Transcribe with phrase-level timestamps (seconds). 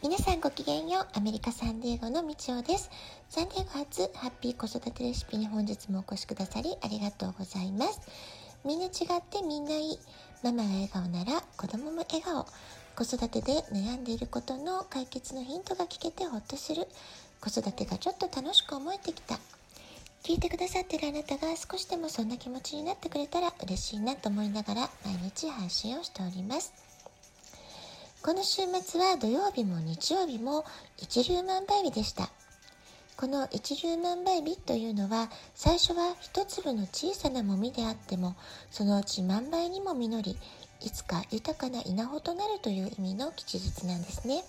[0.00, 1.06] 皆さんごきげんよう。
[1.14, 2.88] アメリカサンディエゴのみちおです。
[3.28, 8.00] サンディエゴ初ハッピー子育てレシピに本日もお越しくださりありがとうございます。
[8.64, 8.92] みんな違っ
[9.28, 9.98] てみんないい。
[10.44, 12.46] ママが笑顔なら子供も笑顔。
[12.94, 16.86] 子育てで悩んでいることの解決のヒントが聞けてほっとする。
[17.40, 19.34] 子育てがちょっと楽しく思えてきた。
[20.22, 26.87] 聞いてくださってるあなたが少しでもそんな気持ちになってくれたら嬉しいなと思いながら毎日配信をしております。
[28.20, 30.64] この週末は土曜日も日曜日も
[30.96, 32.28] 一粒万倍日でした。
[33.16, 38.34] この一粒万倍日というのは最初は一粒の小さなもみであっても
[38.72, 40.36] そのうち万倍にも実り
[40.80, 44.42] いつか豊かな稲穂となるという意味の吉日なんですね。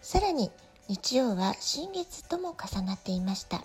[0.00, 0.50] さらに
[0.88, 3.62] 日曜は新月とも重なっていました。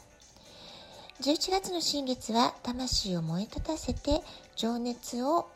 [1.22, 4.22] 11月の新月は魂を燃え立たせて
[4.58, 5.48] 情熱を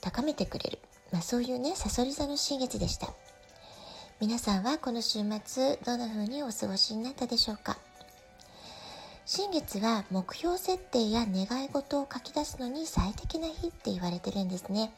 [0.00, 0.78] 高めてくれる。
[1.12, 3.08] まあ、そういうねさそり座の新月でした。
[4.20, 7.78] 皆さんはこの週末どんな風にお過ごしになったでしょうか？
[9.24, 14.92] 新月は目標設定や願い事を書き出すのに最適な日って言われてるんですね。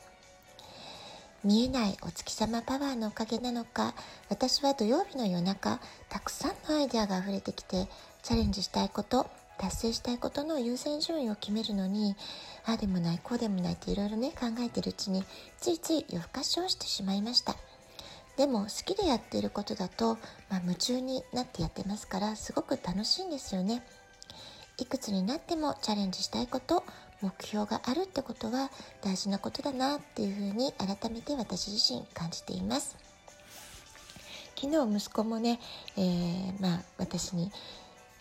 [1.44, 3.94] 見えないお月様パワーのおかげなのか
[4.28, 7.86] 私は土曜日の夜中たくさんのアイデアが溢れてきて
[8.22, 12.16] チャレンジしたいこと達成したいことの優先順位を決めるのに
[12.64, 15.24] ああでもないこうでもないっていろいろね考えてるうちに
[15.58, 17.56] ついつい夜更かしをしてしまいました。
[18.36, 20.14] でも好きでやっていることだと、
[20.48, 23.82] まあ、夢中になってやってますからすごく楽しいんですよね。
[24.78, 26.84] いくつになってもチャレンジしたいこと
[27.20, 28.70] 目標があるってことは
[29.02, 32.96] 大事なことだなっていうふうに改めて私自身感じています。
[34.54, 35.58] 昨日息子もね、
[35.96, 37.50] えー、まあ私に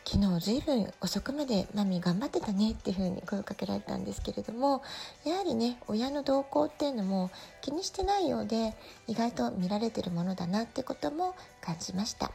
[0.09, 4.81] 昨日ずいぶん遅くまでマミ頑張ってたねっていう風に声をかけられたんですけれども
[5.25, 7.29] やはりね親の動向っていうのも
[7.61, 8.73] 気にしてないようで
[9.07, 12.31] 意外と見られてるものだなってことも感じました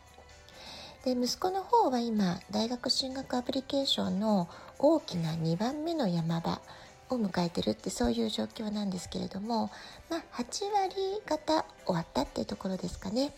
[1.07, 6.61] で息子の方は今大学進学アプリケーションの大きな2番目の山場
[7.09, 9.71] を迎えてるってそういう状況なんですけれども
[10.11, 13.33] まあ8割方終わったっていうところですかね。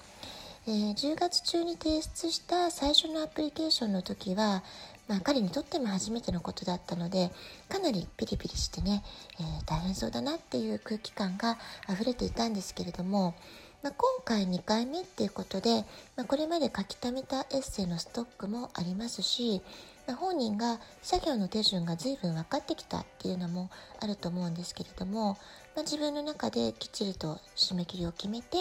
[0.66, 4.62] えー、10月中に提出した最初のアプリケーションの時は、
[5.08, 7.30] まあ、彼にとっても初めてのことだったので
[7.68, 9.04] かなりピリピリしてね、
[9.38, 11.58] えー、大変そうだなっていう空気感が
[11.92, 13.34] 溢れていたんですけれども、
[13.82, 15.84] まあ、今回2回目っていうことで、
[16.16, 19.60] まあ、これまで書き溜めたエッセイのストックもありますし、
[20.06, 23.68] ま、本人が作業の手順が随分分かってきたっていうのも
[24.00, 25.36] あると思うんですけれども、
[25.74, 28.58] まあ、自分の中できっちりと締め切りを決めて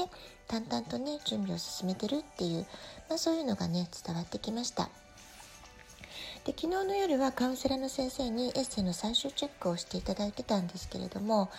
[0.48, 2.66] 淡々とね準備を進めてるっていう、
[3.10, 4.90] まあ、そういうのがね伝わってきました
[6.46, 11.50] で昨日の夜はカウンセラーの先生にエッセイの最終チェックをしていただいてたんですけれども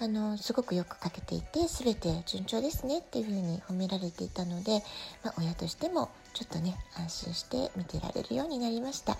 [0.00, 4.82] あのすごくよく書けていて全て順調ですねっていうふうに褒められていたので、
[5.24, 9.18] まあ、親としてもちょっとね安心して見てられるようになりました。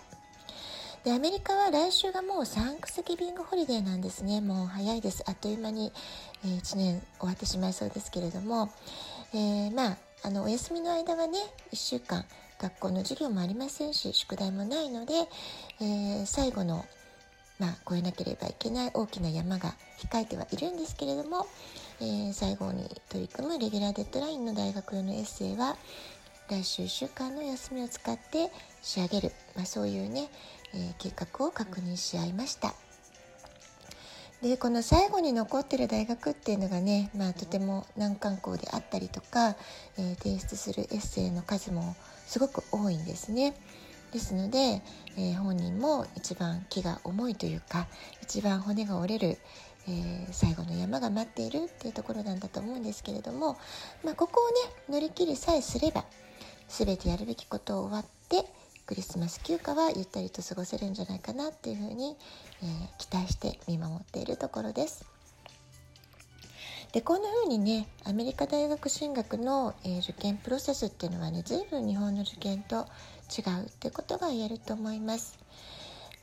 [1.04, 4.40] でアメリカは来週がもうサンクスギビングホリデーなんですね。
[4.40, 5.22] もう早いです。
[5.26, 5.92] あっという間に、
[6.44, 8.70] え、1年終わってしまいそうですけれども、
[9.32, 11.38] えー、まああのお休みの間はね
[11.72, 12.24] 1週間
[12.60, 15.14] 学校の授業もありませんし宿題もないので、
[15.80, 16.84] えー、最後の、
[17.58, 21.46] まあ、越えなければいけない大きな山が控えてはいるんですけれども、
[22.00, 25.76] えー、最後に取り組むレギュラーデッドラインの大学用のエッセイは
[26.50, 28.50] 来週1週間の休みを使って
[28.82, 30.28] 仕上げる、まあ、そういうね、
[30.74, 32.74] えー、計画を確認し合いました。
[34.42, 39.56] でこの最後に残ってる大学っていうのがね、まあ、とても難関校であったりとか、
[39.98, 43.54] えー、提出するエッセイの数もすごく多いんですね。
[44.12, 44.80] ですので、
[45.16, 47.86] えー、本人も一番気が重いというか
[48.22, 49.38] 一番骨が折れる、
[49.86, 53.58] えー、最後の山が待っているっていうところなんだと思うんですけれども、
[54.04, 54.54] まあ、ここをね
[54.88, 56.04] 乗り切りさえすれば
[56.68, 58.44] 全てやるべきことを終わって
[58.88, 62.16] クリスマス休暇はゆったりと過ごせるんじゃないかなっていうふうに、
[62.62, 65.04] えー、期待して見守っているところです。
[66.92, 72.86] でこんな風にねアメリカ大学進学の、えー、受験プロセスっていうのはね随分日本の受験と
[73.28, 75.38] 違うってことが言えると思います。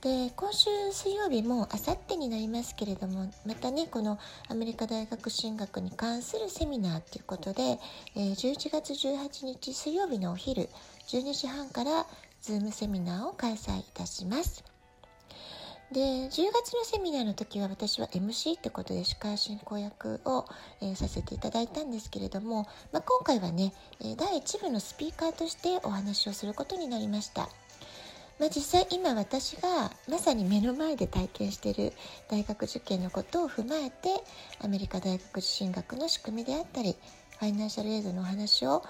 [0.05, 7.79] で今週水曜日もあさってになりますけれどもまたねこのアメリカ大学進学に関するセミナーということで、
[8.15, 10.69] えー、11月18日水曜日のお昼
[11.07, 12.05] 12時半から
[12.43, 14.63] Zoom セミナーを開催いたします。
[15.91, 20.45] で10月のセミナーの時は私は MC ってことで司会進行役を、
[20.81, 23.73] えー、させていただいたんですけれども、まあ、今回はね、
[24.03, 27.49] え、第1部のスピーカーとしてお話をすることになりました。
[28.39, 31.93] まあ、実際今私がまさに目の前で体験している
[32.29, 34.09] 大学受験のことを踏まえて
[34.61, 36.97] アメリカ大学進学の仕組みであったり
[37.39, 38.83] ファイナンシャルエイドのお話を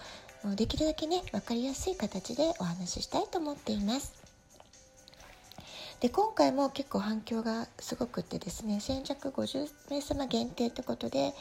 [0.55, 4.13] できるだけね分かりやすい形でお話ししたいと思っています。
[5.99, 11.33] で今回も結構反響がすごくってですね先着50名様限定ってことで、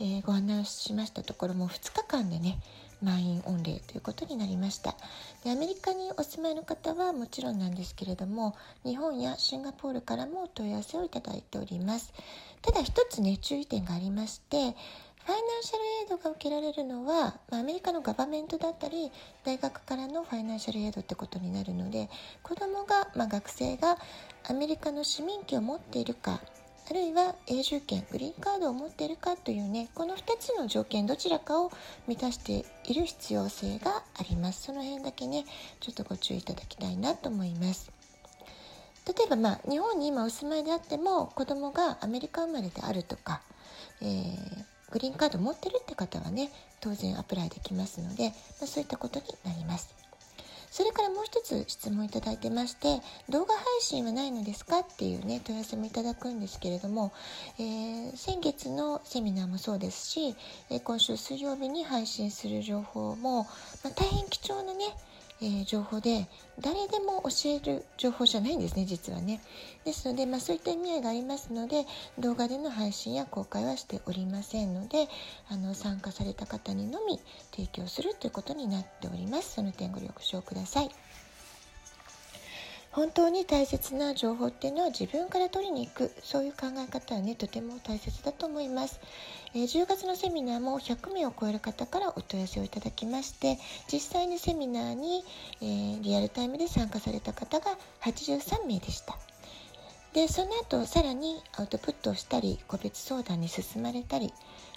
[0.00, 2.58] えー、ご案内しましたところも2日間でね
[3.02, 4.94] 満員御礼ということになりました。
[5.44, 12.12] でアメリカにお住まいの方はもちろんなんですけれども日本やシンガポールからも問い合わせをいただいております。
[12.62, 14.56] ただ一つね注意点がありまして
[15.24, 19.12] ファイナンシャルエイドが受けられるのは、まあ、アメリカのガバメントだったり
[19.44, 22.08] 大学からのファイナンシャルエイドってことになるので
[22.42, 23.98] 子どもが、まあ、学生が
[24.48, 26.40] アメリカの市民権を持っているか
[26.92, 31.72] あるいは永住権グリーンカードを持っているかというねこの2つの条件どちらかを
[32.06, 34.64] 満たしている必要性があります。
[34.64, 35.46] その辺だけね
[35.80, 37.90] ちょっとご注意いただきたいなと思います。
[39.06, 43.40] 例えばまあ日本に今お住まいであっても子供がアメリカ生まれであるとか、
[44.02, 46.50] えー、グリーンカード持ってるって方はね
[46.82, 48.34] 当然アプライできますので、ま
[48.64, 50.01] あ、そういったことになります。
[50.72, 57.12] それからもう一つ質問いただいてまして動画配信はないのですかっていうね問い合わせもいただくんですけれども、
[57.58, 60.34] えー、先月のセミナーもそうですし、
[60.70, 63.50] え、今週水曜日に配信する情報も、ま
[63.84, 64.86] あ、大変貴重なね
[65.44, 66.28] えー、情報で
[66.60, 69.40] 誰でも教える情報じゃないんですね実はね。
[69.84, 71.84] ですので、まあ、そういった意味合いがありますので
[72.16, 75.08] 動画での配信や公開はしておりませんので
[75.50, 77.18] あの参加された方にのみ
[77.50, 79.54] 提供するということになっております。
[79.54, 80.90] その点ご了承ください。
[82.92, 89.00] 本当に大切な情報っていうのは自分から取りに行くそういう考え方はねとても大切だと思います、
[89.54, 93.58] えー、10月のセミナーも100名を超える方からお問い合わせをいただきまして
[93.90, 95.24] 実際にセミナーに、
[95.62, 99.31] えー、リアルタイムで参加された方が83名でした。
[100.12, 104.32] でその後さらにアウトプットをしたり個別相談に進まれたり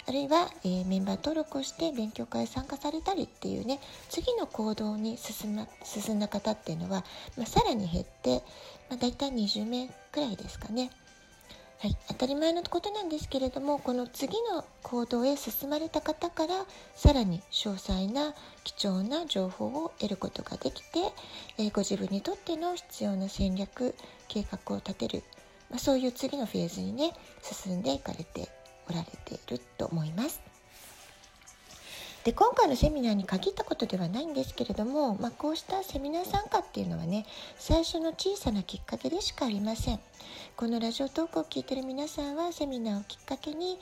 [0.08, 7.04] あるいは、えー、メンバー登録をして勉強会参加されたりっていうね次の行動に進,、ま、進んだ方っていうのは、
[7.36, 8.42] まあ、さらに減って、
[8.88, 10.90] まあ、大体20名くらいですかね。
[11.86, 16.66] はい、当たり前のことなんですけれどもこの次の行動へ進まれた方から
[16.96, 18.34] さらに詳細な
[18.64, 20.98] 貴重な情報を得ることができて、
[21.58, 23.94] えー、ご自分にとっての必要な戦略
[24.26, 25.22] 計画を立てる、
[25.70, 28.48] まあ、そういう次のフェーズにね進んでいかれて
[28.90, 30.55] おられていると思います。
[32.26, 37.24] で今回のセミナーに限ったことではないんですけれども、まあ、こうしたセミナー参加っていうのはね
[37.56, 40.00] 最初の小さなきっかけでしかありません。
[40.56, 43.78] このラジオトークを聞いてる皆さんはセミナーをきっかけに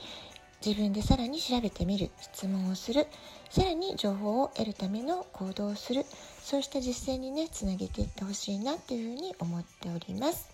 [0.62, 3.06] 自分でさらに調べてみる質問をする。
[3.48, 6.04] さらに情報を得るための行動をする。
[6.42, 10.53] そうした実践にねつなげていってほしいなというふうに思っております。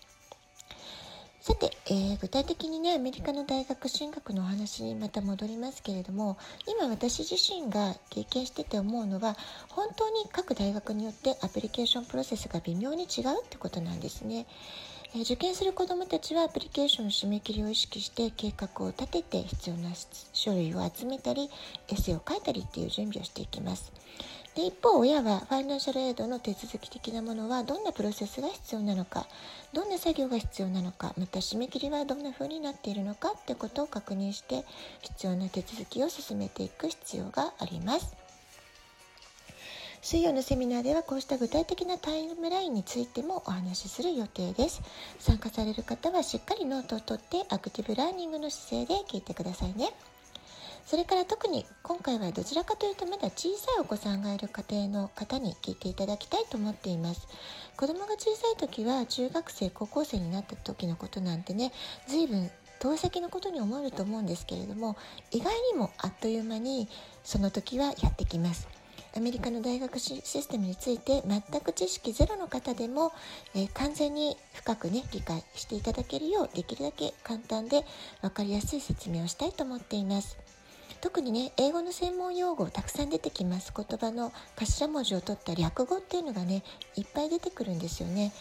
[1.41, 9.35] さて、えー、具体的にねアメリカの大学進学のお話にまた戻りますけれども今私自身が経験してて思うのは
[9.69, 14.45] 本当に各大学によってアプリケーションプロセスが微妙に違うってことなんですね。
[15.15, 19.89] え、受験する子どもたちはアプリケーションの締め切りを意識して計画を立てて必要な
[20.33, 21.49] 書類を集めたり
[21.89, 23.91] エッセイを書いたりっていう準備をしていきます。
[24.55, 29.25] で一方親はファイナンシャルエイドの手続き的なものはどんなプロセスが必要なのか
[29.71, 34.65] どんな作業が必要なのかまた締め切りはどんな風になっているのかってことを確認して
[35.01, 38.15] 必要な手続きを進めていく必要があります。
[40.01, 44.81] 水曜のセミナーではこうした具体的なタイムラインについてもお話しする予定です。
[45.19, 49.93] 参加される方はしっかりノートを取ってアクティブラーニングの姿勢で聞いてくださいね。
[50.91, 57.29] それから特に今回はどちらかというとまだ小さいお子さんがいる家庭の方に聞いていただきたいと思っています
[57.77, 61.71] 子供が小さい時は中学生高校生になった時のことなんてね
[62.07, 64.97] 随分遠先のことに思えると思うんですけれども
[65.31, 66.89] 意外にもあっという間に
[67.23, 68.67] その時はやってきます
[69.15, 73.13] アメリカの大学システムについて全く知識ゼロの方でも、
[73.55, 77.85] えー、完全に深くね理解していただけるようできるだけ簡単で
[78.21, 80.37] 分かりやすい説明をしたいと思っています。
[81.01, 86.63] 特にね英語の専門用語たくさん出てきます言葉の頭文字を取った略語っていうのがね
[86.95, 88.31] いっぱい出てくるんですよね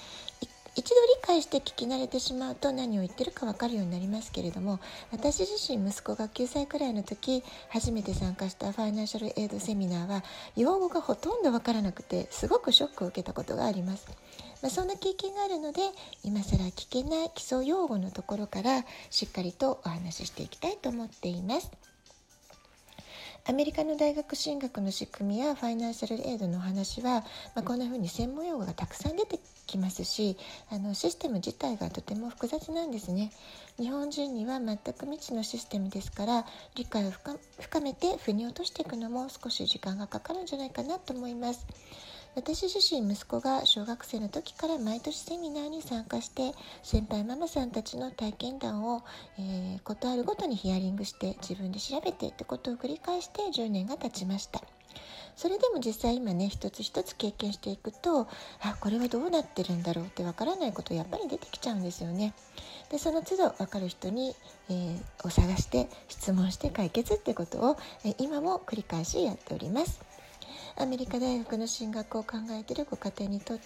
[0.76, 4.78] 一度理解して聞き慣れてしまうと何を言ってるか分かるようになりますけれども
[5.10, 10.22] 私自身息子が9歳くらいの時初めて参加したファイナンシャルエイドセミナーは
[10.56, 14.06] 用語がほとんど分からなくてすごくショックを受けたことがあります。
[14.62, 15.80] まあ、そんな経験があるので
[16.22, 21.70] 今更聞けない基礎用語のところからしっかりとお話ししていきたいと思っています。
[23.50, 27.24] アメリカの大学進学の仕組みやファイナンシャルエイドのお話は、
[27.56, 30.36] まあ、こんな風に専門用語がたくさん出てきますし
[30.70, 33.32] あのシステム自体がとても複雑なんですね。
[33.76, 41.66] 日本人には全く未知のシステムですから理解を深めて腑に落としていくのも少し時間がかかるんじゃないかなと思います。
[42.36, 49.02] 私自身息子が小学生の時から毎年セミナーに参加して先輩ママさんたちの体験談を、
[49.38, 54.62] えー、ことあるごとにヒアリングして自分で調べてってことを繰り返して10年が経ちました。
[55.36, 58.28] それでも実際今ね一つ一つ経験していくと
[58.60, 62.34] あこれはどうなってるんだろうってわからないことやっぱり出てきちゃうんですよね。
[62.90, 64.34] でその都度分かる人に、
[64.68, 70.09] えー、を探して質問して解決ってことを、え、今も繰り返しやっております。
[70.80, 73.64] アメリカ大学の進学を考えているご家庭にとって、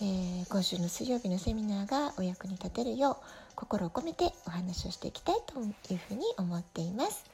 [0.00, 3.24] えー、今週の水曜日のセミナーがお役に立てるよう
[3.56, 5.60] 心を込めてお話をしていきたいと
[5.92, 7.24] いうふうに思っています。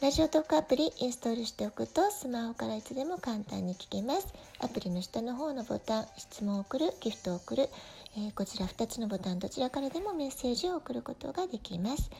[0.00, 4.26] ラジオトークアプリインストールしておくとスマホからいつでも簡単に聞けます。
[4.58, 7.68] アプリの下の方のボタン、質問を送る、ギフトを送る、
[8.16, 12.10] えー、こちら2つのボタンどちらからでもメッセージを送ることができます。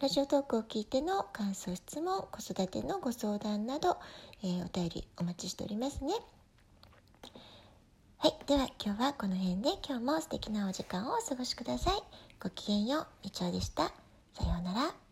[0.00, 3.96] ラジオトークを聞いての感想、質問、子育てのご相談など、
[4.42, 6.12] えー、お便りお待ちしておりますね。
[8.18, 8.34] はい。
[8.46, 11.94] では今日はこの辺で今日も素敵なお時間をお過ごしください。
[12.42, 13.06] ごきげんよう。
[13.24, 13.84] みちおでした。
[14.34, 15.05] さようなら。